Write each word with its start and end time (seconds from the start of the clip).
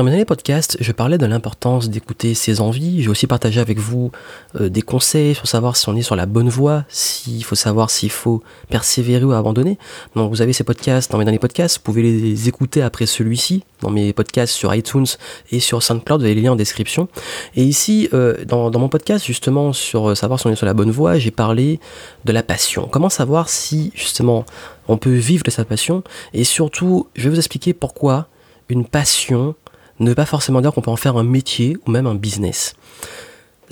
Dans 0.00 0.04
mes 0.04 0.12
derniers 0.12 0.24
podcasts, 0.24 0.78
je 0.80 0.92
parlais 0.92 1.18
de 1.18 1.26
l'importance 1.26 1.90
d'écouter 1.90 2.32
ses 2.32 2.62
envies. 2.62 3.02
J'ai 3.02 3.10
aussi 3.10 3.26
partagé 3.26 3.60
avec 3.60 3.78
vous 3.78 4.10
euh, 4.58 4.70
des 4.70 4.80
conseils 4.80 5.34
sur 5.34 5.46
savoir 5.46 5.76
si 5.76 5.90
on 5.90 5.94
est 5.94 6.00
sur 6.00 6.16
la 6.16 6.24
bonne 6.24 6.48
voie, 6.48 6.86
s'il 6.88 7.44
faut 7.44 7.54
savoir 7.54 7.90
s'il 7.90 8.10
faut 8.10 8.42
persévérer 8.70 9.26
ou 9.26 9.32
abandonner. 9.32 9.76
Donc 10.16 10.30
vous 10.30 10.40
avez 10.40 10.54
ces 10.54 10.64
podcasts 10.64 11.12
dans 11.12 11.18
mes 11.18 11.26
derniers 11.26 11.38
podcasts, 11.38 11.76
vous 11.76 11.82
pouvez 11.82 12.00
les 12.00 12.48
écouter 12.48 12.80
après 12.80 13.04
celui-ci, 13.04 13.62
dans 13.82 13.90
mes 13.90 14.14
podcasts 14.14 14.54
sur 14.54 14.74
iTunes 14.74 15.04
et 15.52 15.60
sur 15.60 15.82
SoundCloud, 15.82 16.20
vous 16.20 16.24
avez 16.24 16.34
les 16.34 16.40
liens 16.40 16.52
en 16.52 16.56
description. 16.56 17.06
Et 17.54 17.64
ici, 17.64 18.08
euh, 18.14 18.42
dans, 18.46 18.70
dans, 18.70 18.78
mon 18.78 18.88
podcast 18.88 19.26
justement 19.26 19.74
sur 19.74 20.16
savoir 20.16 20.40
si 20.40 20.46
on 20.46 20.50
est 20.50 20.56
sur 20.56 20.64
la 20.64 20.72
bonne 20.72 20.90
voie, 20.90 21.18
j'ai 21.18 21.30
parlé 21.30 21.78
de 22.24 22.32
la 22.32 22.42
passion. 22.42 22.88
Comment 22.90 23.10
savoir 23.10 23.50
si 23.50 23.92
justement 23.94 24.46
on 24.88 24.96
peut 24.96 25.12
vivre 25.12 25.42
de 25.44 25.50
sa 25.50 25.66
passion? 25.66 26.02
Et 26.32 26.44
surtout, 26.44 27.08
je 27.16 27.24
vais 27.24 27.28
vous 27.34 27.38
expliquer 27.38 27.74
pourquoi 27.74 28.28
une 28.70 28.86
passion 28.86 29.56
ne 30.00 30.14
pas 30.14 30.26
forcément 30.26 30.60
dire 30.60 30.72
qu'on 30.72 30.80
peut 30.80 30.90
en 30.90 30.96
faire 30.96 31.16
un 31.16 31.24
métier 31.24 31.76
ou 31.86 31.90
même 31.90 32.06
un 32.06 32.14
business. 32.14 32.74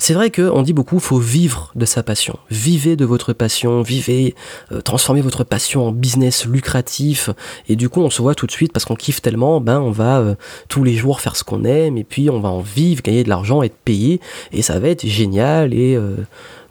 C'est 0.01 0.13
vrai 0.13 0.31
qu'on 0.31 0.61
dit 0.61 0.71
beaucoup, 0.71 0.99
faut 0.99 1.19
vivre 1.19 1.73
de 1.75 1.83
sa 1.83 2.03
passion. 2.03 2.39
Vivez 2.49 2.95
de 2.95 3.03
votre 3.03 3.33
passion, 3.33 3.81
vivez, 3.81 4.33
euh, 4.71 4.79
transformez 4.79 5.19
votre 5.19 5.43
passion 5.43 5.87
en 5.87 5.91
business 5.91 6.45
lucratif. 6.45 7.29
Et 7.67 7.75
du 7.75 7.89
coup, 7.89 7.99
on 7.99 8.09
se 8.09 8.21
voit 8.21 8.33
tout 8.33 8.45
de 8.45 8.51
suite 8.51 8.71
parce 8.71 8.85
qu'on 8.85 8.95
kiffe 8.95 9.21
tellement, 9.21 9.59
ben 9.59 9.81
on 9.81 9.91
va 9.91 10.19
euh, 10.19 10.35
tous 10.69 10.85
les 10.85 10.93
jours 10.93 11.19
faire 11.19 11.35
ce 11.35 11.43
qu'on 11.43 11.65
aime 11.65 11.97
et 11.97 12.05
puis 12.05 12.29
on 12.29 12.39
va 12.39 12.47
en 12.47 12.61
vivre, 12.61 13.01
gagner 13.01 13.25
de 13.25 13.29
l'argent, 13.29 13.61
être 13.61 13.75
payé 13.75 14.21
et 14.53 14.61
ça 14.61 14.79
va 14.79 14.87
être 14.87 15.05
génial. 15.05 15.73
Et 15.73 15.97
euh, 15.97 16.15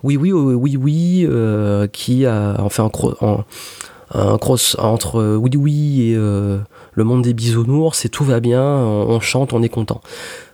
oui, 0.03 0.17
oui, 0.17 0.33
oui, 0.33 0.79
oui, 0.79 1.29
qui 1.93 2.25
a 2.25 2.57
en 2.59 2.71
fait 2.71 2.81
un, 4.15 4.39
cross 4.39 4.77
entre 4.79 5.37
oui, 5.37 5.51
oui 5.57 6.11
et 6.11 6.15
le 6.99 7.05
monde 7.05 7.23
des 7.23 7.33
bisounours, 7.33 8.05
et 8.05 8.09
tout 8.09 8.25
va 8.25 8.41
bien, 8.41 8.63
on, 8.63 9.21
chante, 9.21 9.53
on 9.53 9.63
est 9.63 9.69
content. 9.69 10.01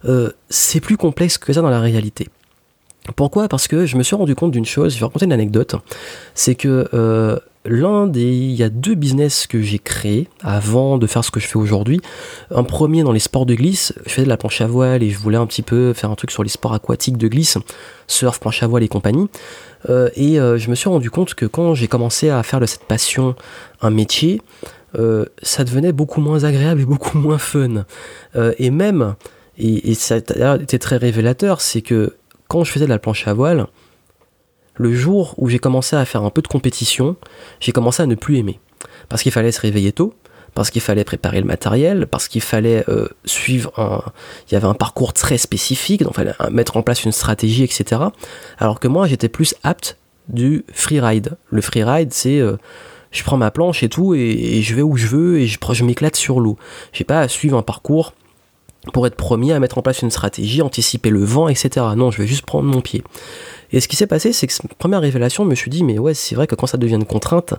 Euh, 0.04 0.30
c'est 0.50 0.80
plus 0.80 0.96
complexe 0.96 1.38
que 1.38 1.52
ça 1.52 1.62
dans 1.62 1.70
la 1.70 1.80
réalité. 1.80 2.28
Pourquoi? 3.16 3.48
Parce 3.48 3.68
que 3.68 3.86
je 3.86 3.96
me 3.96 4.02
suis 4.02 4.16
rendu 4.16 4.34
compte 4.34 4.50
d'une 4.50 4.64
chose, 4.64 4.94
je 4.94 4.98
vais 4.98 5.04
raconter 5.04 5.26
une 5.26 5.32
anecdote, 5.32 5.76
c'est 6.34 6.54
que 6.54 6.88
euh, 6.94 7.38
l'un 7.64 8.06
des... 8.06 8.22
Il 8.22 8.54
y 8.54 8.62
a 8.62 8.70
deux 8.70 8.94
business 8.94 9.46
que 9.46 9.60
j'ai 9.60 9.78
créés 9.78 10.28
avant 10.42 10.96
de 10.96 11.06
faire 11.06 11.24
ce 11.24 11.30
que 11.30 11.38
je 11.40 11.46
fais 11.46 11.56
aujourd'hui. 11.56 12.00
Un 12.50 12.64
premier 12.64 13.02
dans 13.02 13.12
les 13.12 13.20
sports 13.20 13.46
de 13.46 13.54
glisse, 13.54 13.92
je 14.06 14.10
faisais 14.10 14.24
de 14.24 14.28
la 14.28 14.36
planche 14.36 14.60
à 14.60 14.66
voile 14.66 15.02
et 15.02 15.10
je 15.10 15.18
voulais 15.18 15.36
un 15.36 15.46
petit 15.46 15.62
peu 15.62 15.92
faire 15.92 16.10
un 16.10 16.14
truc 16.14 16.30
sur 16.30 16.42
les 16.42 16.48
sports 16.48 16.72
aquatiques 16.72 17.18
de 17.18 17.28
glisse, 17.28 17.58
surf, 18.06 18.40
planche 18.40 18.62
à 18.62 18.66
voile 18.66 18.82
et 18.82 18.88
compagnie. 18.88 19.28
Euh, 19.90 20.08
et 20.16 20.36
je 20.36 20.70
me 20.70 20.74
suis 20.74 20.88
rendu 20.88 21.10
compte 21.10 21.34
que 21.34 21.46
quand 21.46 21.74
j'ai 21.74 21.88
commencé 21.88 22.30
à 22.30 22.42
faire 22.42 22.60
de 22.60 22.66
cette 22.66 22.84
passion 22.84 23.36
un 23.82 23.90
métier, 23.90 24.40
euh, 24.98 25.24
ça 25.42 25.64
devenait 25.64 25.92
beaucoup 25.92 26.20
moins 26.20 26.44
agréable 26.44 26.82
et 26.82 26.84
beaucoup 26.86 27.18
moins 27.18 27.38
fun. 27.38 27.84
Euh, 28.36 28.52
et 28.58 28.70
même, 28.70 29.14
et, 29.58 29.94
ça 29.94 30.16
a 30.40 30.56
été 30.56 30.78
très 30.78 30.96
révélateur, 30.96 31.60
c'est 31.60 31.82
que 31.82 32.14
quand 32.48 32.64
je 32.64 32.72
faisais 32.72 32.84
de 32.84 32.90
la 32.90 32.98
planche 32.98 33.26
à 33.26 33.34
voile, 33.34 33.66
le 34.76 34.94
jour 34.94 35.34
où 35.38 35.48
j'ai 35.48 35.58
commencé 35.58 35.96
à 35.96 36.04
faire 36.04 36.22
un 36.22 36.30
peu 36.30 36.42
de 36.42 36.48
compétition, 36.48 37.16
j'ai 37.60 37.72
commencé 37.72 38.02
à 38.02 38.06
ne 38.06 38.14
plus 38.14 38.38
aimer. 38.38 38.60
Parce 39.08 39.22
qu'il 39.22 39.32
fallait 39.32 39.52
se 39.52 39.60
réveiller 39.60 39.92
tôt, 39.92 40.14
parce 40.54 40.70
qu'il 40.70 40.82
fallait 40.82 41.04
préparer 41.04 41.40
le 41.40 41.46
matériel, 41.46 42.06
parce 42.06 42.28
qu'il 42.28 42.42
fallait 42.42 42.84
euh, 42.88 43.08
suivre 43.24 43.72
un... 43.78 44.02
Il 44.48 44.54
y 44.54 44.56
avait 44.56 44.66
un 44.66 44.74
parcours 44.74 45.12
très 45.12 45.38
spécifique, 45.38 46.02
donc 46.02 46.12
il 46.14 46.16
fallait 46.16 46.34
mettre 46.50 46.76
en 46.76 46.82
place 46.82 47.04
une 47.04 47.12
stratégie, 47.12 47.62
etc. 47.62 48.02
Alors 48.58 48.80
que 48.80 48.88
moi, 48.88 49.06
j'étais 49.06 49.28
plus 49.28 49.54
apte 49.62 49.96
du 50.28 50.64
freeride. 50.72 51.36
Le 51.50 51.60
freeride, 51.60 52.12
c'est 52.12 52.40
je 53.14 53.22
prends 53.22 53.36
ma 53.36 53.50
planche 53.50 53.82
et 53.82 53.88
tout, 53.88 54.14
et, 54.14 54.60
je 54.60 54.74
vais 54.74 54.82
où 54.82 54.96
je 54.96 55.06
veux, 55.06 55.38
et 55.38 55.46
je, 55.46 55.58
je 55.72 55.84
m'éclate 55.84 56.16
sur 56.16 56.40
l'eau. 56.40 56.58
J'ai 56.92 57.04
pas 57.04 57.20
à 57.20 57.28
suivre 57.28 57.56
un 57.56 57.62
parcours 57.62 58.12
pour 58.92 59.06
être 59.06 59.16
premier 59.16 59.52
à 59.52 59.60
mettre 59.60 59.78
en 59.78 59.82
place 59.82 60.02
une 60.02 60.10
stratégie, 60.10 60.62
anticiper 60.62 61.10
le 61.10 61.24
vent, 61.24 61.48
etc. 61.48 61.86
Non, 61.96 62.10
je 62.10 62.18
vais 62.18 62.26
juste 62.26 62.44
prendre 62.44 62.68
mon 62.68 62.80
pied. 62.80 63.02
Et 63.72 63.80
ce 63.80 63.88
qui 63.88 63.96
s'est 63.96 64.06
passé, 64.06 64.32
c'est 64.32 64.46
que 64.46 64.54
première 64.78 65.00
révélation, 65.00 65.44
je 65.44 65.48
me 65.48 65.54
suis 65.54 65.70
dit, 65.70 65.82
mais 65.84 65.98
ouais, 65.98 66.14
c'est 66.14 66.34
vrai 66.34 66.46
que 66.46 66.54
quand 66.54 66.66
ça 66.66 66.78
devient 66.78 66.94
une 66.94 67.06
contrainte, 67.06 67.54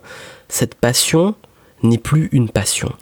cette 0.48 0.74
passion 0.74 1.34
n'est 1.82 1.98
plus 1.98 2.28
une 2.32 2.48
passion. 2.48 2.92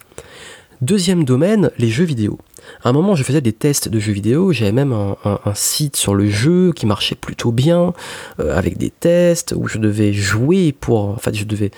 Deuxième 0.81 1.25
domaine, 1.25 1.71
les 1.79 1.89
jeux 1.89 2.05
vidéo. 2.05 2.39
À 2.83 2.89
un 2.89 2.93
moment, 2.93 3.15
je 3.15 3.23
faisais 3.23 3.41
des 3.41 3.53
tests 3.53 3.89
de 3.89 3.99
jeux 4.01 4.12
vidéo, 4.12 4.53
j'avais 4.53 4.73
même 4.73 4.93
un, 4.93 5.39
site 5.55 5.97
sur 5.97 6.15
le 6.15 6.29
jeu 6.29 6.73
qui 6.75 6.87
marchait 6.87 7.15
plutôt 7.15 7.53
bien, 7.53 7.93
euh, 8.41 8.56
avec 8.56 8.79
des 8.79 8.91
tests 8.91 9.55
où 9.56 9.69
je 9.69 9.79
devais 9.79 10.12
jouer 10.12 10.73
pour. 10.73 11.09
En 11.09 11.17
fait, 11.17 11.35
je 11.35 11.45
devais 11.45 11.71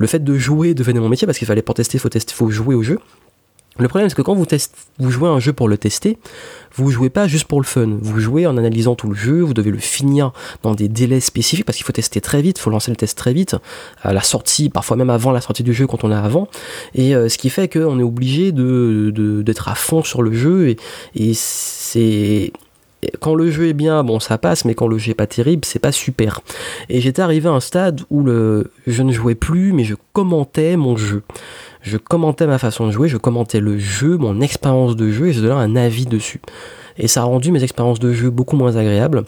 le 0.00 0.06
fait 0.06 0.24
de 0.24 0.34
jouer 0.38 0.72
devenait 0.72 0.98
mon 0.98 1.10
métier 1.10 1.26
parce 1.26 1.36
qu'il 1.36 1.46
fallait 1.46 1.60
pour 1.60 1.74
tester, 1.74 1.98
faut 1.98 2.08
tester, 2.08 2.34
faut 2.34 2.48
jouer 2.48 2.74
au 2.74 2.82
jeu. 2.82 2.98
Le 3.80 3.88
problème, 3.88 4.08
c'est 4.10 4.14
que 4.14 4.22
quand 4.22 4.34
vous, 4.34 4.46
jouez 5.10 5.28
un 5.28 5.40
jeu 5.40 5.52
pour 5.52 5.68
le 5.68 5.78
tester, 5.78 6.18
vous 6.74 6.90
jouez 6.90 7.08
pas 7.08 7.26
juste 7.26 7.46
pour 7.46 7.60
le 7.60 7.66
fun. 7.66 7.98
Vous 8.00 8.20
jouez 8.20 8.46
en 8.46 8.56
analysant 8.56 8.94
tout 8.94 9.08
le 9.08 9.14
jeu, 9.14 9.40
vous 9.40 9.54
devez 9.54 9.70
le 9.70 9.78
finir 9.78 10.32
dans 10.62 10.74
des 10.74 10.88
délais 10.88 11.20
spécifiques 11.20 11.64
parce 11.64 11.76
qu'il 11.76 11.86
faut 11.86 11.92
tester 11.92 12.20
très 12.20 12.42
vite, 12.42 12.58
il 12.58 12.60
faut 12.60 12.70
lancer 12.70 12.90
le 12.90 12.96
test 12.96 13.16
très 13.16 13.32
vite, 13.32 13.56
à 14.02 14.12
la 14.12 14.22
sortie, 14.22 14.68
parfois 14.68 14.96
même 14.96 15.10
avant 15.10 15.32
la 15.32 15.40
sortie 15.40 15.62
du 15.62 15.72
jeu 15.72 15.86
quand 15.86 16.04
on 16.04 16.12
est 16.12 16.14
avant. 16.14 16.48
Et 16.94 17.16
euh, 17.16 17.28
ce 17.28 17.38
qui 17.38 17.48
fait 17.48 17.68
qu'on 17.72 17.98
est 17.98 18.04
obligé 18.04 18.52
de, 18.52 19.42
d'être 19.44 19.68
à 19.68 19.74
fond 19.74 20.02
sur 20.02 20.22
le 20.22 20.32
jeu 20.32 20.68
et, 20.68 20.76
et 21.14 21.32
c'est 21.34 22.52
quand 23.20 23.34
le 23.34 23.50
jeu 23.50 23.68
est 23.68 23.72
bien, 23.72 24.04
bon 24.04 24.20
ça 24.20 24.38
passe, 24.38 24.64
mais 24.64 24.74
quand 24.74 24.86
le 24.86 24.98
jeu 24.98 25.12
est 25.12 25.14
pas 25.14 25.26
terrible, 25.26 25.64
c'est 25.64 25.78
pas 25.78 25.92
super. 25.92 26.40
Et 26.88 27.00
j'étais 27.00 27.22
arrivé 27.22 27.48
à 27.48 27.52
un 27.52 27.60
stade 27.60 28.02
où 28.10 28.22
le, 28.22 28.70
je 28.86 29.02
ne 29.02 29.12
jouais 29.12 29.34
plus, 29.34 29.72
mais 29.72 29.84
je 29.84 29.94
commentais 30.12 30.76
mon 30.76 30.96
jeu. 30.96 31.22
Je 31.82 31.96
commentais 31.96 32.46
ma 32.46 32.58
façon 32.58 32.86
de 32.86 32.90
jouer, 32.90 33.08
je 33.08 33.16
commentais 33.16 33.60
le 33.60 33.78
jeu, 33.78 34.16
mon 34.16 34.40
expérience 34.40 34.96
de 34.96 35.10
jeu, 35.10 35.28
et 35.28 35.32
je 35.32 35.40
donnais 35.40 35.54
un 35.54 35.76
avis 35.76 36.06
dessus. 36.06 36.40
Et 36.98 37.08
ça 37.08 37.22
a 37.22 37.24
rendu 37.24 37.52
mes 37.52 37.62
expériences 37.62 38.00
de 38.00 38.12
jeu 38.12 38.30
beaucoup 38.30 38.56
moins 38.56 38.76
agréables, 38.76 39.24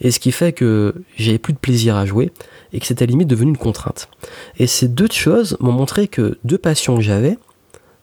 et 0.00 0.10
ce 0.10 0.20
qui 0.20 0.30
fait 0.30 0.52
que 0.52 0.94
j'avais 1.16 1.38
plus 1.38 1.52
de 1.52 1.58
plaisir 1.58 1.96
à 1.96 2.04
jouer, 2.06 2.30
et 2.72 2.80
que 2.80 2.86
c'était 2.86 3.06
limite 3.06 3.28
devenu 3.28 3.50
une 3.50 3.56
contrainte. 3.56 4.08
Et 4.58 4.66
ces 4.66 4.88
deux 4.88 5.08
choses 5.10 5.56
m'ont 5.60 5.72
montré 5.72 6.08
que 6.08 6.38
deux 6.44 6.58
passions 6.58 6.96
que 6.96 7.02
j'avais, 7.02 7.38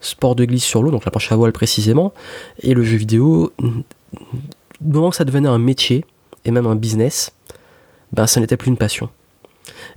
sport 0.01 0.35
de 0.35 0.45
glisse 0.45 0.63
sur 0.63 0.81
l'eau, 0.81 0.91
donc 0.91 1.05
la 1.05 1.11
planche 1.11 1.31
à 1.31 1.35
voile 1.35 1.51
précisément, 1.51 2.13
et 2.61 2.73
le 2.73 2.83
jeu 2.83 2.97
vidéo, 2.97 3.53
du 3.59 3.83
moment 4.81 5.09
que 5.11 5.15
ça 5.15 5.25
devenait 5.25 5.49
un 5.49 5.59
métier 5.59 6.05
et 6.43 6.51
même 6.51 6.67
un 6.67 6.75
business, 6.75 7.31
ben 8.11 8.27
ce 8.27 8.39
n'était 8.39 8.57
plus 8.57 8.69
une 8.69 8.77
passion. 8.77 9.09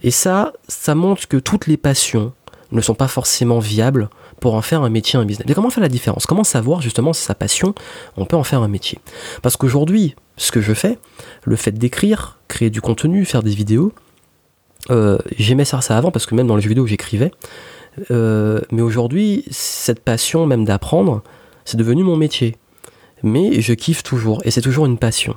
Et 0.03 0.11
ça, 0.11 0.53
ça 0.67 0.95
montre 0.95 1.29
que 1.29 1.37
toutes 1.37 1.67
les 1.67 1.77
passions 1.77 2.33
ne 2.73 2.81
sont 2.81 2.95
pas 2.95 3.09
forcément 3.09 3.59
viables 3.59 4.11
pour 4.41 4.55
en 4.55 4.63
faire 4.63 4.83
un 4.83 4.91
métier, 4.91 5.19
un 5.19 5.25
business. 5.25 5.47
Mais 5.49 5.55
comment 5.55 5.71
faire 5.71 5.83
la 5.83 5.89
différence? 5.89 6.27
Comment 6.27 6.45
savoir 6.45 6.81
justement 6.83 7.13
si 7.13 7.23
sa 7.23 7.35
passion, 7.35 7.75
on 8.17 8.25
peut 8.25 8.37
en 8.37 8.45
faire 8.45 8.63
un 8.63 8.69
métier? 8.69 8.99
Parce 9.43 9.57
qu'aujourd'hui, 9.57 10.15
ce 10.37 10.53
que 10.53 10.61
je 10.61 10.75
fais, 10.75 10.99
le 11.45 11.57
fait 11.57 11.73
d'écrire, 11.73 12.39
créer 12.49 12.71
du 12.71 12.81
contenu, 12.81 13.25
faire 13.25 13.43
des 13.43 13.55
vidéos, 13.55 13.93
euh, 14.91 15.19
j'aimais 15.37 15.65
ça, 15.65 15.81
ça 15.81 15.97
avant 15.97 16.11
parce 16.11 16.27
que 16.27 16.35
même 16.35 16.47
dans 16.47 16.57
les 16.57 16.63
jeux 16.63 16.69
vidéo 16.69 16.87
j'écrivais, 16.87 17.33
euh, 18.11 18.61
mais 18.71 18.83
aujourd'hui, 18.83 19.45
cette 19.51 20.01
passion 20.01 20.47
même 20.47 20.65
d'apprendre, 20.65 21.23
c'est 21.65 21.77
devenu 21.77 22.05
mon 22.05 22.17
métier. 22.17 22.57
Mais 23.23 23.61
je 23.61 23.75
kiffe 23.75 24.05
toujours, 24.05 24.41
et 24.45 24.53
c'est 24.53 24.61
toujours 24.61 24.87
une 24.87 24.97
passion. 24.97 25.35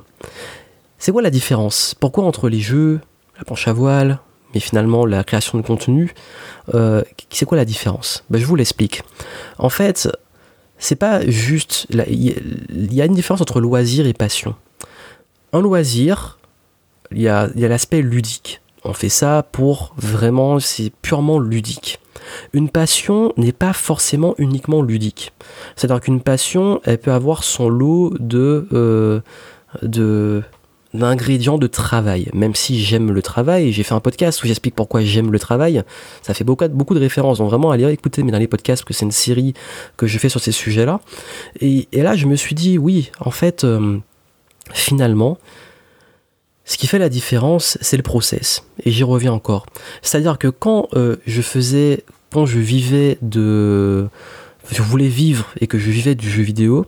C'est 0.98 1.10
quoi 1.10 1.22
la 1.22 1.30
différence? 1.30 1.96
Pourquoi 1.98 2.24
entre 2.24 2.48
les 2.48 2.60
jeux, 2.60 3.00
la 3.36 3.44
planche 3.44 3.66
à 3.66 3.72
voile, 3.72 4.20
mais 4.54 4.60
finalement 4.60 5.06
la 5.06 5.24
création 5.24 5.58
de 5.58 5.64
contenu, 5.64 6.14
euh, 6.74 7.02
c'est 7.30 7.44
quoi 7.44 7.56
la 7.56 7.64
différence? 7.64 8.24
Ben, 8.30 8.38
Je 8.38 8.46
vous 8.46 8.56
l'explique. 8.56 9.02
En 9.58 9.68
fait, 9.68 10.08
c'est 10.78 10.96
pas 10.96 11.24
juste. 11.26 11.86
Il 11.90 12.92
y 12.92 13.00
a 13.00 13.04
une 13.04 13.14
différence 13.14 13.40
entre 13.40 13.60
loisir 13.60 14.06
et 14.06 14.12
passion. 14.12 14.54
Un 15.52 15.60
loisir, 15.60 16.38
il 17.12 17.22
y 17.22 17.28
a, 17.28 17.48
l'aspect 17.54 18.02
ludique. 18.02 18.60
On 18.84 18.92
fait 18.92 19.08
ça 19.08 19.44
pour 19.52 19.94
vraiment, 19.96 20.58
c'est 20.58 20.90
purement 21.02 21.38
ludique. 21.38 22.00
Une 22.52 22.68
passion 22.68 23.32
n'est 23.36 23.52
pas 23.52 23.72
forcément 23.72 24.34
uniquement 24.38 24.82
ludique. 24.82 25.32
C'est-à-dire 25.76 26.00
qu'une 26.00 26.20
passion, 26.20 26.80
elle 26.84 26.98
peut 26.98 27.12
avoir 27.12 27.44
son 27.44 27.68
lot 27.68 28.14
de, 28.18 28.66
euh, 28.72 29.20
de 29.82 30.42
d'ingrédients 30.94 31.58
de 31.58 31.66
travail. 31.66 32.28
Même 32.34 32.54
si 32.54 32.82
j'aime 32.82 33.10
le 33.10 33.22
travail, 33.22 33.72
j'ai 33.72 33.82
fait 33.82 33.94
un 33.94 34.00
podcast 34.00 34.42
où 34.42 34.46
j'explique 34.46 34.74
pourquoi 34.74 35.02
j'aime 35.02 35.32
le 35.32 35.38
travail. 35.38 35.82
Ça 36.22 36.34
fait 36.34 36.44
beaucoup, 36.44 36.94
de 36.94 37.00
références. 37.00 37.38
Donc 37.38 37.48
vraiment, 37.48 37.70
allez 37.70 37.90
écouter 37.90 38.22
mes 38.22 38.30
derniers 38.30 38.48
podcasts, 38.48 38.84
que 38.84 38.94
c'est 38.94 39.04
une 39.04 39.12
série 39.12 39.54
que 39.96 40.06
je 40.06 40.18
fais 40.18 40.28
sur 40.28 40.40
ces 40.40 40.52
sujets-là. 40.52 41.00
Et, 41.60 41.86
là, 41.92 42.16
je 42.16 42.26
me 42.26 42.36
suis 42.36 42.54
dit, 42.54 42.78
oui, 42.78 43.10
en 43.20 43.30
fait, 43.30 43.64
euh, 43.64 43.98
finalement, 44.72 45.38
ce 46.64 46.76
qui 46.76 46.86
fait 46.86 46.98
la 46.98 47.08
différence, 47.08 47.78
c'est 47.80 47.96
le 47.96 48.02
process. 48.02 48.64
Et 48.84 48.90
j'y 48.90 49.02
reviens 49.02 49.32
encore. 49.32 49.66
C'est-à-dire 50.02 50.38
que 50.38 50.48
quand 50.48 50.88
euh, 50.94 51.16
je 51.26 51.42
faisais 51.42 52.04
quand 52.32 52.46
je 52.46 52.58
vivais 52.58 53.18
de. 53.22 54.08
Je 54.70 54.82
voulais 54.82 55.08
vivre 55.08 55.52
et 55.60 55.66
que 55.66 55.78
je 55.78 55.90
vivais 55.90 56.14
du 56.14 56.28
jeu 56.30 56.42
vidéo, 56.42 56.86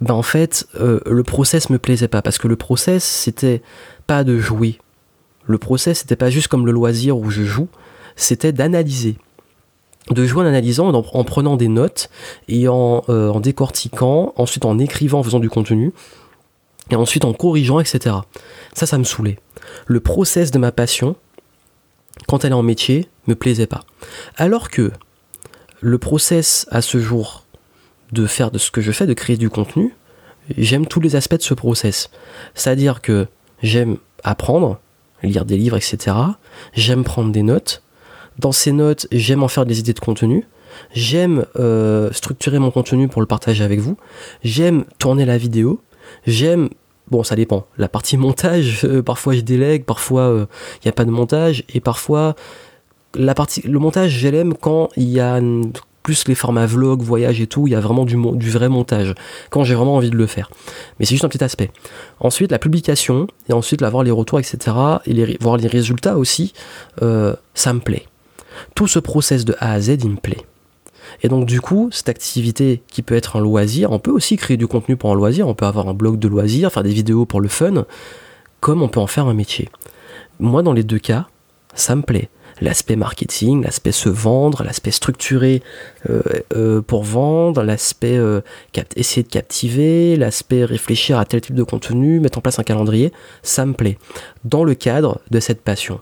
ben 0.00 0.14
en 0.14 0.22
fait, 0.22 0.66
euh, 0.80 1.00
le 1.06 1.22
process 1.22 1.70
me 1.70 1.78
plaisait 1.78 2.08
pas. 2.08 2.22
Parce 2.22 2.38
que 2.38 2.48
le 2.48 2.56
process, 2.56 3.04
c'était 3.04 3.62
pas 4.06 4.24
de 4.24 4.38
jouer. 4.38 4.78
Le 5.46 5.58
process, 5.58 6.00
c'était 6.00 6.16
pas 6.16 6.30
juste 6.30 6.48
comme 6.48 6.66
le 6.66 6.72
loisir 6.72 7.18
où 7.18 7.30
je 7.30 7.42
joue, 7.42 7.68
c'était 8.16 8.52
d'analyser. 8.52 9.16
de 10.10 10.24
jouer 10.26 10.42
en 10.42 10.46
analysant, 10.46 10.92
en, 10.92 11.24
prenant 11.24 11.56
des 11.56 11.68
notes 11.68 12.10
et 12.48 12.68
en, 12.68 13.04
euh, 13.08 13.30
en, 13.30 13.40
décortiquant, 13.40 14.32
ensuite 14.36 14.64
en 14.64 14.78
écrivant, 14.78 15.20
en 15.20 15.22
faisant 15.22 15.40
du 15.40 15.50
contenu, 15.50 15.92
et 16.90 16.96
ensuite 16.96 17.24
en 17.24 17.32
corrigeant, 17.32 17.80
etc. 17.80 18.16
Ça, 18.74 18.86
ça 18.86 18.98
me 18.98 19.04
saoulait. 19.04 19.38
Le 19.86 20.00
process 20.00 20.50
de 20.50 20.58
ma 20.58 20.72
passion, 20.72 21.16
quand 22.26 22.44
elle 22.44 22.52
est 22.52 22.54
en 22.54 22.62
métier, 22.62 23.08
me 23.26 23.34
plaisait 23.34 23.66
pas. 23.66 23.84
Alors 24.36 24.70
que 24.70 24.92
le 25.80 25.98
process 25.98 26.66
à 26.70 26.82
ce 26.82 26.98
jour 26.98 27.44
de 28.12 28.26
faire 28.26 28.50
de 28.50 28.58
ce 28.58 28.70
que 28.70 28.80
je 28.80 28.92
fais, 28.92 29.06
de 29.06 29.14
créer 29.14 29.36
du 29.36 29.50
contenu, 29.50 29.94
j'aime 30.56 30.86
tous 30.86 31.00
les 31.00 31.16
aspects 31.16 31.36
de 31.36 31.42
ce 31.42 31.54
process. 31.54 32.10
C'est-à-dire 32.54 33.00
que 33.00 33.26
j'aime 33.62 33.98
apprendre, 34.24 34.80
lire 35.22 35.44
des 35.44 35.56
livres, 35.56 35.76
etc. 35.76 36.16
J'aime 36.72 37.04
prendre 37.04 37.32
des 37.32 37.42
notes. 37.42 37.82
Dans 38.38 38.52
ces 38.52 38.72
notes, 38.72 39.06
j'aime 39.10 39.42
en 39.42 39.48
faire 39.48 39.66
des 39.66 39.80
idées 39.80 39.92
de 39.92 40.00
contenu. 40.00 40.46
J'aime 40.94 41.44
euh, 41.58 42.12
structurer 42.12 42.58
mon 42.58 42.70
contenu 42.70 43.08
pour 43.08 43.20
le 43.20 43.26
partager 43.26 43.64
avec 43.64 43.80
vous. 43.80 43.96
J'aime 44.44 44.84
tourner 44.98 45.24
la 45.24 45.38
vidéo. 45.38 45.82
J'aime 46.26 46.68
Bon, 47.10 47.22
ça 47.22 47.36
dépend. 47.36 47.66
La 47.78 47.88
partie 47.88 48.16
montage, 48.18 48.84
euh, 48.84 49.02
parfois 49.02 49.34
je 49.34 49.40
délègue, 49.40 49.84
parfois 49.84 50.22
il 50.34 50.40
euh, 50.40 50.46
n'y 50.84 50.88
a 50.88 50.92
pas 50.92 51.04
de 51.04 51.10
montage, 51.10 51.64
et 51.72 51.80
parfois 51.80 52.34
la 53.14 53.34
partie, 53.34 53.62
le 53.62 53.78
montage, 53.78 54.10
je 54.10 54.28
l'aime 54.28 54.54
quand 54.54 54.90
il 54.96 55.08
y 55.08 55.20
a 55.20 55.40
plus 56.02 56.26
les 56.28 56.34
formats 56.34 56.66
vlog, 56.66 57.02
voyage 57.02 57.40
et 57.40 57.46
tout, 57.46 57.66
il 57.66 57.72
y 57.72 57.76
a 57.76 57.80
vraiment 57.80 58.04
du, 58.04 58.16
vrai 58.50 58.68
montage, 58.68 59.14
quand 59.50 59.64
j'ai 59.64 59.74
vraiment 59.74 59.96
envie 59.96 60.10
de 60.10 60.16
le 60.16 60.26
faire. 60.26 60.50
Mais 60.98 61.04
c'est 61.04 61.14
juste 61.14 61.24
un 61.24 61.28
petit 61.28 61.44
aspect. 61.44 61.70
Ensuite, 62.20 62.50
la 62.50 62.58
publication, 62.58 63.26
et 63.48 63.52
ensuite, 63.52 63.82
voir 63.82 64.02
les 64.02 64.10
retours, 64.10 64.40
etc., 64.40 64.76
et 65.06 65.36
voir 65.40 65.56
les 65.56 65.68
résultats 65.68 66.16
aussi, 66.16 66.52
euh, 67.02 67.34
ça 67.54 67.72
me 67.72 67.80
plaît. 67.80 68.06
Tout 68.74 68.86
ce 68.86 68.98
process 68.98 69.44
de 69.44 69.54
A 69.60 69.72
à 69.72 69.80
Z, 69.80 69.98
il 70.02 70.10
me 70.10 70.16
plaît. 70.16 70.44
Et 71.22 71.28
donc 71.28 71.46
du 71.46 71.60
coup, 71.60 71.88
cette 71.90 72.08
activité 72.08 72.82
qui 72.88 73.02
peut 73.02 73.14
être 73.14 73.36
un 73.36 73.40
loisir, 73.40 73.92
on 73.92 73.98
peut 73.98 74.10
aussi 74.10 74.36
créer 74.36 74.56
du 74.56 74.66
contenu 74.66 74.96
pour 74.96 75.10
un 75.10 75.14
loisir, 75.14 75.48
on 75.48 75.54
peut 75.54 75.64
avoir 75.64 75.88
un 75.88 75.94
blog 75.94 76.18
de 76.18 76.28
loisirs, 76.28 76.70
faire 76.70 76.82
des 76.82 76.92
vidéos 76.92 77.24
pour 77.24 77.40
le 77.40 77.48
fun, 77.48 77.86
comme 78.60 78.82
on 78.82 78.88
peut 78.88 79.00
en 79.00 79.06
faire 79.06 79.26
un 79.26 79.34
métier. 79.34 79.70
Moi, 80.38 80.62
dans 80.62 80.72
les 80.72 80.84
deux 80.84 80.98
cas, 80.98 81.26
ça 81.74 81.96
me 81.96 82.02
plaît 82.02 82.28
l'aspect 82.60 82.96
marketing, 82.96 83.62
l'aspect 83.62 83.92
se 83.92 84.08
vendre, 84.08 84.62
l'aspect 84.64 84.90
structuré 84.90 85.62
euh, 86.08 86.22
euh, 86.54 86.82
pour 86.82 87.04
vendre, 87.04 87.62
l'aspect 87.62 88.16
euh, 88.16 88.40
essayer 88.96 89.22
de 89.22 89.28
captiver, 89.28 90.16
l'aspect 90.16 90.64
réfléchir 90.64 91.18
à 91.18 91.24
tel 91.24 91.40
type 91.40 91.54
de 91.54 91.62
contenu, 91.62 92.20
mettre 92.20 92.38
en 92.38 92.40
place 92.40 92.58
un 92.58 92.64
calendrier, 92.64 93.12
ça 93.42 93.66
me 93.66 93.74
plaît. 93.74 93.98
Dans 94.44 94.64
le 94.64 94.74
cadre 94.74 95.20
de 95.30 95.40
cette 95.40 95.62
passion. 95.62 96.00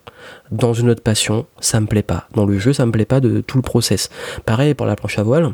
Dans 0.51 0.73
une 0.73 0.91
autre 0.91 1.03
passion, 1.03 1.47
ça 1.61 1.81
me 1.81 1.87
plaît 1.87 2.03
pas. 2.03 2.29
Dans 2.35 2.47
le 2.47 2.59
jeu, 2.59 2.73
ça 2.73 2.87
me 2.87 2.93
plaît 2.93 3.05
pas 3.05 3.21
de 3.21 3.41
tout 3.41 3.59
le 3.59 3.63
process. 3.63 4.11
Pareil 4.45 4.75
pour 4.75 4.87
la 4.87 4.97
planche 4.97 5.19
à 5.19 5.23
voile. 5.23 5.53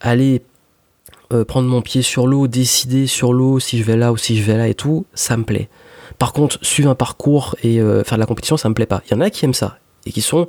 Aller 0.00 0.42
prendre 1.48 1.66
mon 1.66 1.80
pied 1.80 2.02
sur 2.02 2.26
l'eau, 2.26 2.46
décider 2.46 3.06
sur 3.06 3.32
l'eau 3.32 3.58
si 3.58 3.78
je 3.78 3.84
vais 3.84 3.96
là 3.96 4.12
ou 4.12 4.18
si 4.18 4.36
je 4.36 4.42
vais 4.42 4.58
là 4.58 4.68
et 4.68 4.74
tout, 4.74 5.06
ça 5.14 5.38
me 5.38 5.44
plaît. 5.44 5.70
Par 6.18 6.34
contre, 6.34 6.58
suivre 6.60 6.90
un 6.90 6.94
parcours 6.94 7.56
et 7.62 7.78
faire 7.78 8.18
de 8.18 8.20
la 8.20 8.26
compétition, 8.26 8.58
ça 8.58 8.68
me 8.68 8.74
plaît 8.74 8.84
pas. 8.84 9.02
Il 9.06 9.12
y 9.12 9.14
en 9.14 9.20
a 9.22 9.30
qui 9.30 9.46
aiment 9.46 9.54
ça 9.54 9.78
et 10.06 10.12
qui 10.12 10.22
sont 10.22 10.46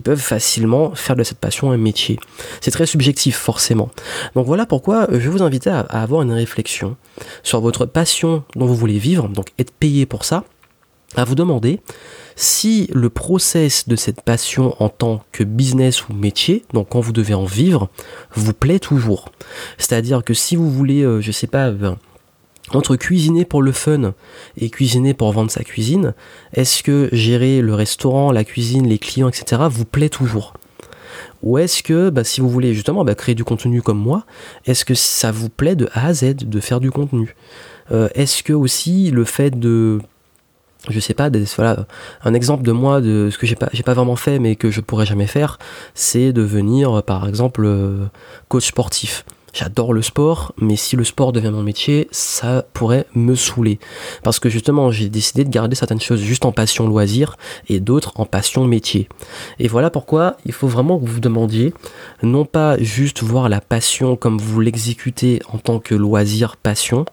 peuvent 0.00 0.20
facilement 0.20 0.94
faire 0.94 1.16
de 1.16 1.22
cette 1.22 1.38
passion 1.38 1.70
un 1.72 1.76
métier. 1.76 2.18
C'est 2.60 2.70
très 2.70 2.86
subjectif 2.86 3.36
forcément. 3.36 3.90
Donc 4.34 4.46
voilà 4.46 4.66
pourquoi 4.66 5.06
je 5.10 5.16
vais 5.16 5.28
vous 5.28 5.42
inviter 5.42 5.70
à, 5.70 5.80
avoir 5.80 6.22
une 6.22 6.32
réflexion 6.32 6.96
sur 7.42 7.60
votre 7.60 7.86
passion 7.86 8.44
dont 8.54 8.66
vous 8.66 8.76
voulez 8.76 8.98
vivre, 8.98 9.28
donc 9.28 9.48
être 9.58 9.72
payé 9.72 10.06
pour 10.06 10.24
ça, 10.24 10.44
à 11.14 11.24
vous 11.24 11.34
demander 11.34 11.80
si 12.34 12.88
le 12.92 13.08
process 13.08 13.88
de 13.88 13.96
cette 13.96 14.20
passion 14.20 14.80
en 14.82 14.88
tant 14.90 15.24
que 15.32 15.44
business 15.44 16.08
ou 16.08 16.12
métier, 16.12 16.64
donc 16.72 16.90
quand 16.90 17.00
vous 17.00 17.12
devez 17.12 17.34
en 17.34 17.46
vivre, 17.46 17.88
vous 18.34 18.52
plaît 18.52 18.78
toujours. 18.78 19.30
C'est-à-dire 19.78 20.22
que 20.22 20.34
si 20.34 20.56
vous 20.56 20.70
voulez, 20.70 21.02
euh, 21.02 21.22
je 21.22 21.32
sais 21.32 21.46
pas, 21.46 21.70
ben, 21.70 21.96
entre 22.72 22.96
cuisiner 22.96 23.44
pour 23.44 23.62
le 23.62 23.72
fun 23.72 24.14
et 24.56 24.70
cuisiner 24.70 25.14
pour 25.14 25.32
vendre 25.32 25.50
sa 25.50 25.62
cuisine, 25.62 26.14
est-ce 26.52 26.82
que 26.82 27.08
gérer 27.12 27.60
le 27.60 27.74
restaurant, 27.74 28.32
la 28.32 28.44
cuisine, 28.44 28.88
les 28.88 28.98
clients, 28.98 29.28
etc. 29.28 29.62
vous 29.70 29.84
plaît 29.84 30.08
toujours? 30.08 30.54
Ou 31.42 31.58
est-ce 31.58 31.82
que, 31.82 32.10
bah, 32.10 32.24
si 32.24 32.40
vous 32.40 32.48
voulez 32.48 32.74
justement 32.74 33.04
bah, 33.04 33.14
créer 33.14 33.34
du 33.34 33.44
contenu 33.44 33.82
comme 33.82 33.98
moi, 33.98 34.24
est-ce 34.64 34.84
que 34.84 34.94
ça 34.94 35.30
vous 35.30 35.48
plaît 35.48 35.76
de 35.76 35.88
A 35.92 36.06
à 36.06 36.14
Z 36.14 36.36
de 36.36 36.60
faire 36.60 36.80
du 36.80 36.90
contenu? 36.90 37.36
Euh, 37.92 38.08
Est-ce 38.14 38.42
que 38.42 38.52
aussi 38.52 39.10
le 39.10 39.24
fait 39.24 39.58
de 39.58 40.00
je 40.88 41.00
sais 41.00 41.14
pas, 41.14 41.30
voilà, 41.56 41.86
un 42.22 42.34
exemple 42.34 42.62
de 42.62 42.70
moi 42.70 43.00
de 43.00 43.28
ce 43.32 43.38
que 43.38 43.46
j'ai 43.46 43.56
pas, 43.56 43.68
pas 43.84 43.94
vraiment 43.94 44.14
fait 44.14 44.38
mais 44.38 44.54
que 44.54 44.70
je 44.70 44.80
pourrais 44.80 45.06
jamais 45.06 45.26
faire, 45.26 45.58
c'est 45.94 46.32
devenir 46.32 47.02
par 47.02 47.26
exemple 47.26 47.64
euh, 47.64 48.06
coach 48.48 48.68
sportif. 48.68 49.24
J'adore 49.58 49.94
le 49.94 50.02
sport, 50.02 50.52
mais 50.58 50.76
si 50.76 50.96
le 50.96 51.04
sport 51.04 51.32
devient 51.32 51.50
mon 51.50 51.62
métier, 51.62 52.08
ça 52.10 52.66
pourrait 52.74 53.06
me 53.14 53.34
saouler. 53.34 53.78
Parce 54.22 54.38
que 54.38 54.50
justement, 54.50 54.90
j'ai 54.90 55.08
décidé 55.08 55.44
de 55.44 55.48
garder 55.48 55.74
certaines 55.74 55.98
choses 55.98 56.20
juste 56.20 56.44
en 56.44 56.52
passion 56.52 56.86
loisir 56.86 57.38
et 57.70 57.80
d'autres 57.80 58.12
en 58.16 58.26
passion 58.26 58.66
métier. 58.66 59.08
Et 59.58 59.66
voilà 59.66 59.88
pourquoi 59.88 60.36
il 60.44 60.52
faut 60.52 60.68
vraiment 60.68 60.98
que 60.98 61.06
vous 61.06 61.14
vous 61.14 61.20
demandiez, 61.20 61.72
non 62.22 62.44
pas 62.44 62.76
juste 62.76 63.22
voir 63.22 63.48
la 63.48 63.62
passion 63.62 64.14
comme 64.14 64.36
vous 64.36 64.60
l'exécutez 64.60 65.40
en 65.50 65.56
tant 65.56 65.78
que 65.78 65.94
loisir 65.94 66.58
passion, 66.58 67.06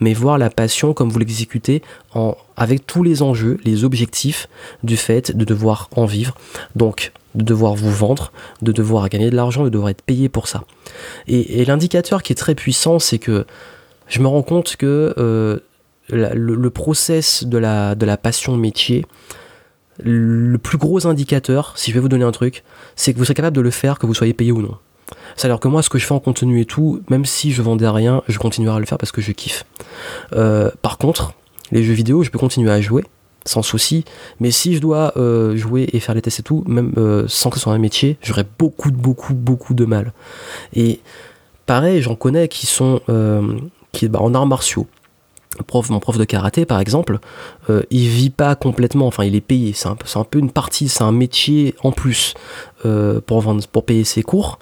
mais 0.00 0.14
voir 0.14 0.38
la 0.38 0.48
passion 0.48 0.94
comme 0.94 1.10
vous 1.10 1.18
l'exécutez 1.18 1.82
en, 2.14 2.34
avec 2.56 2.86
tous 2.86 3.02
les 3.02 3.20
enjeux, 3.20 3.58
les 3.64 3.84
objectifs 3.84 4.48
du 4.82 4.96
fait 4.96 5.36
de 5.36 5.44
devoir 5.44 5.90
en 5.94 6.06
vivre. 6.06 6.34
Donc, 6.76 7.12
de 7.34 7.44
devoir 7.44 7.74
vous 7.74 7.90
vendre, 7.90 8.32
de 8.62 8.72
devoir 8.72 9.08
gagner 9.08 9.30
de 9.30 9.36
l'argent, 9.36 9.64
de 9.64 9.68
devoir 9.68 9.90
être 9.90 10.02
payé 10.02 10.28
pour 10.28 10.48
ça. 10.48 10.64
Et, 11.28 11.64
l'indicateur 11.64 12.22
qui 12.22 12.32
est 12.32 12.36
très 12.36 12.54
puissant, 12.54 12.98
c'est 12.98 13.18
que 13.18 13.46
je 14.08 14.20
me 14.20 14.26
rends 14.26 14.42
compte 14.42 14.76
que 14.76 15.14
euh, 15.18 15.58
le, 16.08 16.70
process 16.70 17.44
de 17.44 17.58
la, 17.58 17.94
de 17.94 18.06
la 18.06 18.16
passion 18.16 18.56
métier, 18.56 19.04
le 20.02 20.58
plus 20.58 20.78
gros 20.78 21.06
indicateur, 21.06 21.74
si 21.76 21.90
je 21.90 21.94
vais 21.94 22.00
vous 22.00 22.08
donner 22.08 22.24
un 22.24 22.32
truc, 22.32 22.64
c'est 22.96 23.12
que 23.12 23.18
vous 23.18 23.24
serez 23.24 23.34
capable 23.34 23.56
de 23.56 23.60
le 23.60 23.70
faire, 23.70 23.98
que 23.98 24.06
vous 24.06 24.14
soyez 24.14 24.32
payé 24.32 24.52
ou 24.52 24.62
non. 24.62 24.76
C'est-à-dire 25.36 25.60
que 25.60 25.68
moi, 25.68 25.82
ce 25.82 25.88
que 25.88 25.98
je 25.98 26.06
fais 26.06 26.14
en 26.14 26.20
contenu 26.20 26.60
et 26.60 26.64
tout, 26.64 27.02
même 27.08 27.24
si 27.24 27.52
je 27.52 27.62
vendais 27.62 27.88
rien, 27.88 28.22
je 28.28 28.38
continuerai 28.38 28.76
à 28.76 28.80
le 28.80 28.86
faire 28.86 28.98
parce 28.98 29.12
que 29.12 29.20
je 29.20 29.32
kiffe. 29.32 29.64
Euh, 30.32 30.70
par 30.82 30.98
contre, 30.98 31.34
les 31.72 31.82
jeux 31.82 31.92
vidéo, 31.92 32.22
je 32.22 32.30
peux 32.30 32.38
continuer 32.38 32.70
à 32.70 32.80
jouer, 32.80 33.04
sans 33.46 33.62
souci. 33.62 34.04
Mais 34.38 34.50
si 34.50 34.74
je 34.74 34.80
dois 34.80 35.12
euh, 35.16 35.56
jouer 35.56 35.88
et 35.92 36.00
faire 36.00 36.14
les 36.14 36.22
tests 36.22 36.40
et 36.40 36.42
tout, 36.42 36.64
même 36.66 36.92
euh, 36.96 37.24
sans 37.28 37.50
que 37.50 37.56
ce 37.56 37.62
soit 37.62 37.72
un 37.72 37.78
métier, 37.78 38.18
j'aurais 38.22 38.46
beaucoup, 38.58 38.90
beaucoup, 38.90 39.34
beaucoup 39.34 39.74
de 39.74 39.84
mal. 39.84 40.12
Et 40.74 41.00
pareil, 41.66 42.02
j'en 42.02 42.14
connais 42.14 42.48
qui 42.48 42.66
sont 42.66 43.00
euh, 43.08 43.58
qui, 43.92 44.08
bah, 44.08 44.20
en 44.20 44.34
arts 44.34 44.46
martiaux. 44.46 44.86
Prof, 45.66 45.90
mon 45.90 45.98
prof 45.98 46.16
de 46.16 46.24
karaté, 46.24 46.64
par 46.64 46.80
exemple, 46.80 47.18
il 47.90 48.08
vit 48.08 48.30
pas 48.30 48.54
complètement, 48.54 49.08
enfin, 49.08 49.24
il 49.24 49.34
est 49.34 49.42
payé. 49.42 49.72
C'est 49.74 49.88
un, 49.88 50.24
peu 50.24 50.38
une 50.38 50.52
partie, 50.52 50.88
c'est 50.88 51.02
un 51.02 51.12
métier 51.12 51.74
en 51.82 51.90
plus 51.90 52.34
pour, 53.26 53.56
pour 53.72 53.84
payer 53.84 54.04
ses 54.04 54.22
cours. 54.22 54.60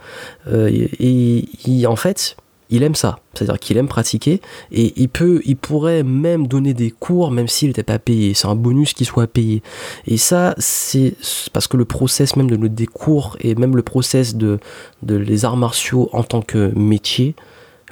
et, 0.51 1.45
et 1.67 1.87
en 1.87 1.95
fait, 1.95 2.37
il 2.71 2.83
aime 2.83 2.95
ça, 2.95 3.19
c'est-à-dire 3.35 3.59
qu'il 3.59 3.77
aime 3.79 3.89
pratiquer 3.89 4.41
et 4.71 4.93
il 4.97 5.57
pourrait 5.57 6.03
même 6.03 6.47
donner 6.47 6.75
des 6.75 6.91
cours 6.91 7.31
même 7.31 7.49
s'il 7.49 7.69
n'était 7.69 7.83
pas 7.83 7.99
payé. 7.99 8.35
C'est 8.35 8.47
un 8.47 8.55
bonus 8.55 8.93
qu'il 8.93 9.07
soit 9.07 9.27
payé. 9.27 9.63
Et 10.07 10.17
ça, 10.17 10.55
c'est 10.59 11.15
parce 11.53 11.67
que 11.67 11.77
le 11.77 11.85
process 11.85 12.37
même 12.37 12.51
de 12.51 12.69
des 12.69 12.87
cours 12.87 13.37
et 13.41 13.55
même 13.55 13.77
le 13.77 13.83
process 13.83 14.35
de, 14.35 14.59
les 15.03 15.45
arts 15.45 15.57
martiaux 15.57 16.11
en 16.13 16.23
tant 16.23 16.43
que 16.43 16.73
métier 16.77 17.35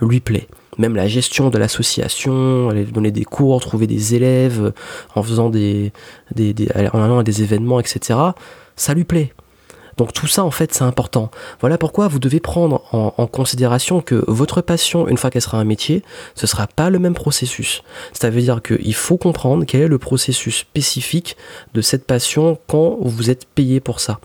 lui 0.01 0.21
plaît. 0.21 0.47
Même 0.79 0.95
la 0.95 1.09
gestion 1.09 1.49
de 1.49 1.57
l'association, 1.57 2.69
aller 2.69 2.85
donner 2.85 3.11
des 3.11 3.25
cours, 3.25 3.61
trouver 3.63 3.87
des 3.87 4.15
élèves 4.15 4.75
en 5.15 5.23
faisant 5.23 5.49
des 5.49 5.93
en 6.93 7.03
allant 7.03 7.19
à 7.19 7.23
des 7.23 7.43
événements, 7.43 7.81
etc. 7.81 8.19
Ça 8.77 8.93
lui 8.93 9.05
plaît. 9.05 9.33
Donc 9.97 10.13
tout 10.13 10.27
ça, 10.27 10.45
en 10.45 10.51
fait, 10.51 10.75
c'est 10.75 10.85
important. 10.85 11.31
Voilà 11.61 11.79
pourquoi 11.79 12.09
vous 12.09 12.19
devez 12.19 12.41
prendre 12.41 12.83
en, 12.93 13.27
considération 13.27 14.01
que 14.01 14.25
votre 14.29 14.61
passion, 14.61 15.09
une 15.09 15.17
fois 15.17 15.31
qu'elle 15.31 15.43
sera 15.43 15.59
un 15.59 15.65
métier, 15.65 16.03
ce 16.35 16.47
sera 16.47 16.67
pas 16.67 16.91
le 16.91 16.99
même 16.99 17.15
processus. 17.15 17.83
Ça 18.13 18.31
veut 18.31 18.41
dire 18.41 18.61
qu'il 18.63 18.95
faut 18.95 19.17
comprendre 19.17 19.65
quel 19.67 19.83
est 19.83 19.89
le 19.89 19.99
processus 19.99 20.59
spécifique 20.59 21.37
de 21.75 21.81
cette 21.81 22.07
passion 22.07 22.59
quand 22.67 22.99
vous 23.01 23.31
êtes 23.31 23.47
payé 23.47 23.81
pour 23.81 24.01
ça. 24.01 24.21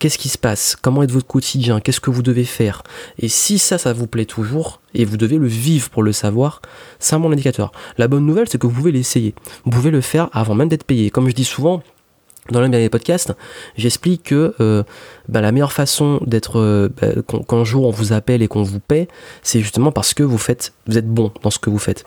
Qu'est-ce 0.00 0.18
qui 0.18 0.28
se 0.28 0.38
passe? 0.38 0.76
Comment 0.80 1.04
est 1.04 1.10
votre 1.10 1.26
quotidien? 1.26 1.80
Qu'est-ce 1.80 2.00
que 2.00 2.10
vous 2.10 2.22
devez 2.22 2.44
faire? 2.44 2.82
Et 3.18 3.28
si 3.28 3.60
ça, 3.60 3.78
ça 3.78 3.92
vous 3.92 4.08
plaît 4.08 4.24
toujours, 4.24 4.80
et 4.92 5.04
vous 5.04 5.16
devez 5.16 5.38
le 5.38 5.46
vivre 5.46 5.88
pour 5.88 6.02
le 6.02 6.12
savoir, 6.12 6.60
c'est 6.98 7.14
un 7.14 7.20
bon 7.20 7.32
indicateur. 7.32 7.70
La 7.96 8.08
bonne 8.08 8.26
nouvelle, 8.26 8.48
c'est 8.48 8.58
que 8.58 8.66
vous 8.66 8.74
pouvez 8.74 8.92
l'essayer. 8.92 9.34
Vous 9.64 9.70
pouvez 9.70 9.90
le 9.92 10.00
faire 10.00 10.30
avant 10.32 10.54
même 10.54 10.68
d'être 10.68 10.84
payé. 10.84 11.10
Comme 11.10 11.28
je 11.28 11.34
dis 11.34 11.44
souvent, 11.44 11.82
dans 12.50 12.60
le 12.60 12.68
dernier 12.68 12.90
podcast, 12.90 13.32
j'explique 13.76 14.24
que 14.24 14.54
euh, 14.60 14.82
bah, 15.28 15.40
la 15.40 15.52
meilleure 15.52 15.72
façon 15.72 16.20
d'être 16.26 16.60
euh, 16.60 16.88
bah, 17.00 17.08
quand, 17.46 17.64
jour 17.64 17.86
on 17.86 17.90
vous 17.90 18.12
appelle 18.12 18.42
et 18.42 18.48
qu'on 18.48 18.62
vous 18.62 18.80
paie, 18.80 19.08
c'est 19.42 19.60
justement 19.60 19.92
parce 19.92 20.14
que 20.14 20.22
vous 20.22 20.38
faites, 20.38 20.74
vous 20.86 20.98
êtes 20.98 21.08
bon 21.08 21.32
dans 21.42 21.50
ce 21.50 21.58
que 21.58 21.70
vous 21.70 21.78
faites. 21.78 22.04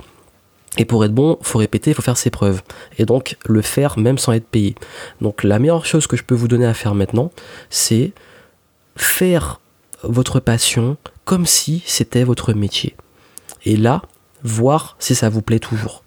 Et 0.77 0.86
pour 0.86 1.03
être 1.03 1.13
bon, 1.13 1.39
faut 1.41 1.58
répéter, 1.58 1.94
faut 1.94 2.03
faire 2.03 2.17
ses 2.17 2.29
preuves. 2.29 2.62
Et 3.00 3.06
donc 3.06 3.38
le 3.48 3.62
faire 3.62 3.98
même 3.98 4.20
sans 4.20 4.34
être 4.34 4.48
payé. 4.48 4.75
Donc 5.22 5.44
la 5.44 5.58
meilleure 5.58 5.86
chose 5.86 6.06
que 6.06 6.15
je 6.15 6.24
peux 6.24 6.36
vous 6.36 6.48
donner 6.48 6.67
à 6.67 6.75
faire 6.75 6.94
maintenant, 6.94 7.32
c'est 7.72 8.12
faire 8.96 9.60
votre 10.03 10.39
passion 10.39 10.98
comme 11.25 11.48
si 11.48 11.82
c'était 11.86 12.24
votre 12.24 12.53
métier. 12.53 12.96
Et 13.65 13.75
là, 13.75 14.03
voir 14.44 14.96
si 15.00 15.15
ça 15.15 15.29
vous 15.29 15.41
plaît 15.41 15.60
toujours. 15.60 16.03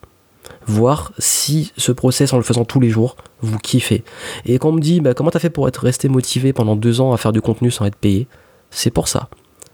Voir 0.67 1.13
si 1.19 1.73
ce 1.77 1.93
process 1.93 2.33
en 2.33 2.37
le 2.37 2.43
faisant 2.43 2.65
tous 2.65 2.81
les 2.81 2.91
jours, 2.91 3.17
vous 3.41 3.59
kiffez. 3.59 4.05
Et 4.45 4.59
quand 4.59 4.69
on 4.69 4.73
me 4.73 4.81
dit 4.81 5.01
bah, 5.01 5.15
comment 5.15 5.31
t'as 5.31 5.39
fait 5.39 5.51
pour 5.51 5.67
être 5.69 5.83
resté 5.83 6.09
motivé 6.09 6.53
pendant 6.53 6.77
deux 6.77 7.01
ans 7.01 7.13
à 7.13 7.17
faire 7.17 7.33
du 7.33 7.41
contenu 7.41 7.71
sans 7.71 7.87
être 7.87 7.97
payé, 7.97 8.29
c'est 8.71 8.91
pour 8.91 9.09
ça. 9.09 9.29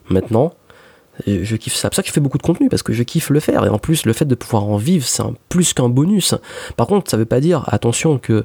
Maintenant, 0.09 0.55
je 1.27 1.57
kiffe 1.57 1.75
ça. 1.75 1.83
C'est 1.83 1.89
pour 1.89 1.97
ça 1.97 2.03
que 2.03 2.09
je 2.09 2.13
fais 2.13 2.21
beaucoup 2.21 2.39
de 2.39 2.43
contenu, 2.43 2.69
parce 2.69 2.83
que 2.83 2.93
je 2.93 3.03
kiffe 3.03 3.31
le 3.31 3.41
faire. 3.41 3.65
Et 3.65 3.69
en 3.69 3.79
plus, 3.79 4.07
le 4.07 4.13
fait 4.13 4.25
de 4.25 4.35
pouvoir 4.35 4.65
en 4.65 4.77
vivre, 4.77 5.07
c'est 5.07 5.23
plus 5.49 5.73
qu'un 5.73 5.89
bonus. 5.89 6.35
Par 6.77 6.87
contre, 6.87 7.11
ça 7.11 7.17
veut 7.17 7.25
pas 7.25 7.41
dire, 7.41 7.65
attention, 7.67 8.19
que, 8.19 8.45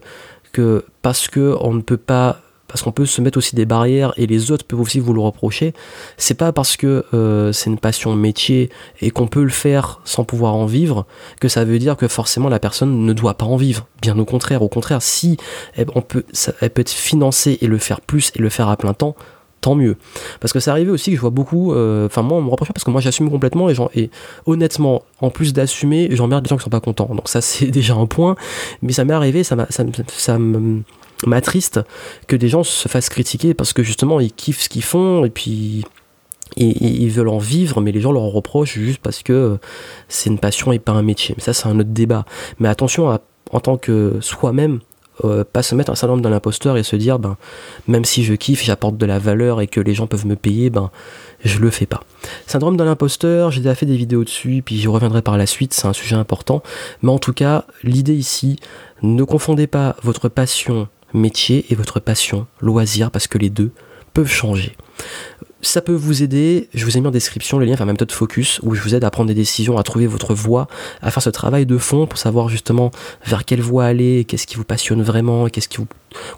que 0.51 0.86
parce 1.01 1.27
que 1.27 1.55
on 1.62 1.74
ne 1.74 1.81
peut 1.81 1.98
pas 1.98 2.41
parce 2.72 2.84
qu'on 2.84 2.94
peut 2.94 3.06
se 3.06 3.22
mettre 3.22 3.38
aussi 3.38 3.56
des 3.56 3.66
barrières 3.66 4.13
et 4.16 4.28
les 4.28 4.51
autres 4.51 4.66
peuvent 4.66 4.80
aussi 4.80 5.00
vous 5.00 5.13
le 5.13 5.20
reprocher. 5.20 5.74
C'est 6.18 6.36
pas 6.36 6.54
parce 6.54 6.78
que 6.78 7.06
euh, 7.13 7.51
c'est 7.51 7.70
une 7.70 7.78
passion 7.78 8.16
métier 8.16 8.70
et 9.01 9.12
qu'on 9.12 9.28
peut 9.28 9.44
le 9.44 9.50
faire 9.50 10.00
sans 10.06 10.24
pouvoir 10.24 10.56
en 10.56 10.66
vivre 10.66 11.06
que 11.42 11.50
ça 11.50 11.66
veut 11.66 11.80
dire 11.80 11.98
que 11.98 12.08
forcément 12.08 12.48
la 12.48 12.60
personne 12.60 13.06
ne 13.06 13.13
doit 13.13 13.34
pas 13.34 13.46
en 13.46 13.58
vivre. 13.58 13.88
Bien 14.01 14.18
au 14.18 14.25
contraire, 14.25 14.62
au 14.62 14.70
contraire, 14.70 15.01
si 15.01 15.38
elle 15.75 15.86
peut 15.86 16.24
être 16.82 16.90
financée 16.90 17.58
et 17.62 17.68
le 17.68 17.78
faire 17.78 18.00
plus 18.00 18.32
et 18.36 18.40
le 18.40 18.50
faire 18.50 18.70
à 18.70 18.78
plein 18.78 18.94
temps, 18.94 19.16
tant 19.60 19.75
mieux. 19.75 19.98
Parce 20.40 20.54
que 20.54 20.60
c'est 20.60 20.72
arrivé 20.72 20.92
aussi 20.92 21.12
que 21.12 21.18
je 21.18 21.22
vois 21.22 21.30
beaucoup, 21.30 21.74
euh, 21.74 22.08
enfin 22.08 22.22
moi 22.22 22.38
on 22.38 22.42
me 22.42 22.50
reproche 22.50 22.70
parce 22.74 22.84
que 22.84 22.92
moi 22.92 23.01
j'assume 23.01 23.30
complètement 23.30 23.70
et, 23.70 24.10
honnêtement, 24.46 25.04
en 25.20 25.30
plus 25.30 25.54
d'assumer, 25.54 26.08
j'emmerde 26.12 26.44
des 26.44 26.50
gens 26.50 26.58
qui 26.58 26.63
sont 26.63 26.70
pas 26.70 26.80
contents. 26.80 27.13
Donc 27.13 27.30
ça 27.30 27.42
c'est 27.42 27.68
déjà 27.68 27.96
un 27.96 28.08
point, 28.08 28.36
mais 28.82 28.92
ça 28.94 29.06
m'est 29.06 29.13
arrivé, 29.13 29.44
ça, 29.44 29.56
ça, 29.70 29.84
ça 30.08 30.38
m'attriste 31.25 31.80
que 32.28 32.36
des 32.36 32.50
gens 32.50 32.63
se 32.63 32.88
fassent 32.88 33.10
critiquer 33.10 33.54
parce 33.54 33.74
que 33.74 33.84
justement 33.84 34.20
ils 34.20 34.32
kiffent 34.32 34.62
ce 34.62 34.70
qu'ils 34.70 34.84
font 34.84 35.25
et 35.25 35.30
puis 35.30 35.86
ils 36.58 37.10
veulent 37.10 37.30
en 37.30 37.38
vivre, 37.38 37.80
mais 37.80 37.92
les 37.92 38.01
gens 38.01 38.12
leur 38.12 38.24
reprochent 38.24 38.78
juste 38.78 39.00
parce 39.00 39.24
que 39.24 39.58
c'est 40.10 40.30
une 40.30 40.40
passion 40.40 40.72
et 40.72 40.80
pas 40.80 40.92
un 40.92 41.01
métier. 41.01 41.34
Mais 41.38 41.44
ça 41.44 41.54
c'est 41.54 41.68
un 41.68 41.80
autre 41.80 41.90
débat. 41.90 42.25
Mais 42.60 42.68
attention 42.68 43.10
à, 43.10 43.22
en 43.51 43.60
tant 43.60 43.78
que 43.78 44.18
soi-même, 44.20 44.80
euh, 45.24 45.44
pas 45.44 45.62
se 45.62 45.75
mettre 45.75 45.92
un 45.92 45.96
syndrome 45.96 46.22
de 46.22 46.30
l'imposteur 46.30 46.78
et 46.78 46.84
se 46.84 46.96
dire 46.96 47.20
ben 47.20 47.38
même 47.88 48.06
si 48.06 48.24
je 48.24 48.34
kiffe, 48.34 48.63
j'apporte 48.63 48.98
de 48.98 49.06
la 49.06 49.20
valeur 49.20 49.62
et 49.62 49.68
que 49.68 49.80
les 49.80 49.94
gens 49.94 50.08
peuvent 50.08 50.25
me 50.25 50.36
payer, 50.36 50.70
ben 50.70 50.90
je 51.44 51.60
le 51.60 51.70
fais 51.70 51.86
pas. 51.86 52.01
Syndrome 52.48 52.78
de 52.78 52.84
l'imposteur, 52.84 53.51
j'ai 53.51 53.62
déjà 53.62 53.75
fait 53.75 53.86
des 53.86 53.98
vidéos 53.98 54.24
dessus, 54.24 54.63
puis 54.66 54.80
je 54.80 54.90
reviendrai 54.90 55.22
par 55.22 55.38
la 55.38 55.46
suite, 55.46 55.74
c'est 55.74 55.88
un 55.88 55.94
sujet 55.94 56.16
important. 56.16 56.63
Mais 57.01 57.12
en 57.12 57.20
tout 57.20 57.34
cas, 57.34 57.66
l'idée 57.84 58.16
ici, 58.16 58.58
ne 59.04 59.24
confondez 59.24 59.68
pas 59.68 59.96
votre 60.01 60.30
passion 60.30 60.88
métier 61.13 61.65
et 61.70 61.75
votre 61.75 62.00
passion 62.00 62.48
loisir 62.60 63.12
parce 63.12 63.27
que 63.27 63.38
les 63.38 63.50
deux 63.50 63.72
peuvent 64.13 64.32
changer 64.32 64.75
ça 65.62 65.82
peut 65.82 65.94
vous 65.94 66.24
aider. 66.24 66.70
Je 66.74 66.86
vous 66.86 66.98
ai 66.98 67.01
mis 67.01 67.08
en 67.08 67.12
description 67.12 67.60
le 67.60 67.65
lien 67.65 67.75
vers 67.75 67.86
ma 67.86 67.94
méthode 67.94 68.12
Focus 68.12 68.60
où 68.63 68.75
je 68.75 68.82
vous 68.82 68.96
aide 68.96 69.03
à 69.03 69.12
prendre 69.12 69.27
des 69.27 69.34
décisions, 69.34 69.77
à 69.77 69.84
trouver 69.84 70.08
votre 70.08 70.34
voie, 70.34 70.68
à 71.01 71.12
faire 71.12 71.24
ce 71.24 71.30
travail 71.30 71.65
de 71.65 71.77
fond 71.77 72.08
pour 72.08 72.18
savoir 72.18 72.50
justement 72.50 72.91
vers 73.25 73.46
quelle 73.46 73.62
voie 73.62 73.86
aller, 73.86 74.25
qu'est-ce 74.27 74.48
qui 74.48 74.56
vous 74.56 74.63
passionne 74.63 75.01
vraiment, 75.01 75.48
qu'est-ce 75.48 75.68
qui 75.68 75.77
vous, 75.77 75.88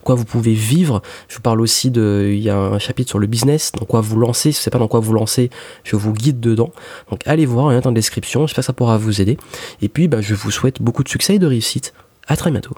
quoi 0.04 0.16
vous 0.16 0.26
pouvez 0.26 0.54
vivre. 0.54 1.02
Je 1.30 1.36
vous 1.36 1.42
parle 1.42 1.62
aussi 1.62 1.92
de, 1.92 2.32
il 2.34 2.42
y 2.42 2.50
a 2.50 2.58
un 2.58 2.80
chapitre 2.80 3.10
sur 3.10 3.20
le 3.20 3.28
business, 3.28 3.72
dans 3.72 3.86
quoi 3.86 4.02
vous 4.02 4.20
lancer. 4.20 4.52
Si 4.52 4.60
vous 4.60 4.64
savez 4.64 4.74
pas 4.74 4.80
dans 4.80 4.88
quoi 4.88 5.00
vous 5.00 5.14
lancer, 5.14 5.50
je 5.84 5.96
vous 5.96 6.14
guide 6.14 6.40
dedans. 6.40 6.72
Donc 7.10 7.22
allez 7.26 7.46
voir, 7.46 7.70
le 7.70 7.76
lien 7.76 7.82
dans 7.82 7.92
la 7.92 7.96
description. 7.96 8.46
J'espère 8.48 8.64
que 8.64 8.68
ça 8.68 8.74
pourra 8.74 8.98
vous 8.98 9.22
aider. 9.22 9.38
Et 9.82 9.90
puis, 9.90 10.08
bah, 10.08 10.22
je 10.22 10.36
vous 10.36 10.52
souhaite 10.52 10.82
beaucoup 10.82 11.04
de 11.04 11.10
succès 11.10 11.36
et 11.36 11.40
de 11.40 11.48
réussite. 11.48 11.94
À 12.28 12.38
très 12.38 12.52
bientôt. 12.52 12.76